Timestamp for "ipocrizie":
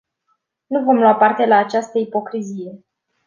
1.97-2.79